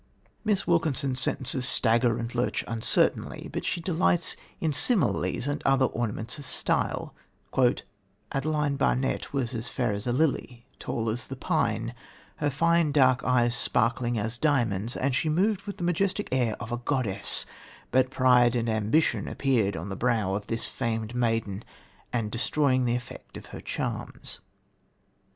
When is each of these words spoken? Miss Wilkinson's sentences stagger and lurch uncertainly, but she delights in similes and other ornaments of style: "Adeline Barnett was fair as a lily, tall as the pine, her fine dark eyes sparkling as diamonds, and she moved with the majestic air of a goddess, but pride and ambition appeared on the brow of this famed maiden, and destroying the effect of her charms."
Miss 0.43 0.65
Wilkinson's 0.65 1.19
sentences 1.21 1.69
stagger 1.69 2.17
and 2.17 2.33
lurch 2.33 2.63
uncertainly, 2.67 3.51
but 3.53 3.63
she 3.63 3.79
delights 3.81 4.35
in 4.59 4.73
similes 4.73 5.45
and 5.47 5.61
other 5.63 5.85
ornaments 5.85 6.39
of 6.39 6.45
style: 6.47 7.13
"Adeline 8.31 8.77
Barnett 8.77 9.31
was 9.31 9.69
fair 9.69 9.91
as 9.93 10.07
a 10.07 10.11
lily, 10.11 10.65
tall 10.79 11.07
as 11.07 11.27
the 11.27 11.35
pine, 11.35 11.93
her 12.37 12.49
fine 12.49 12.91
dark 12.91 13.23
eyes 13.23 13.55
sparkling 13.55 14.17
as 14.17 14.39
diamonds, 14.39 14.97
and 14.97 15.13
she 15.13 15.29
moved 15.29 15.67
with 15.67 15.77
the 15.77 15.83
majestic 15.83 16.29
air 16.31 16.55
of 16.59 16.71
a 16.71 16.77
goddess, 16.77 17.45
but 17.91 18.09
pride 18.09 18.55
and 18.55 18.67
ambition 18.67 19.27
appeared 19.27 19.77
on 19.77 19.89
the 19.89 19.95
brow 19.95 20.33
of 20.33 20.47
this 20.47 20.65
famed 20.65 21.13
maiden, 21.13 21.63
and 22.11 22.31
destroying 22.31 22.85
the 22.85 22.95
effect 22.95 23.37
of 23.37 23.45
her 23.53 23.61
charms." 23.61 24.39